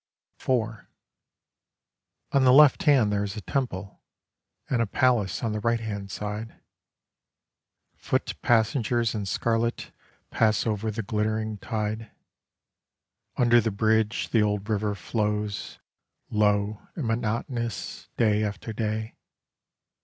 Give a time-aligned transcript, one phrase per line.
[0.39, 0.49] IV
[2.31, 4.01] On the left hand there is a temple:
[4.67, 6.59] And a palace on the right hand side.
[7.97, 9.91] Foot passengers in scarlet
[10.31, 12.09] Pass over the glittering tide.
[13.37, 15.77] Under the bridge The old river flows
[16.31, 19.13] Low and monotonous Day after day.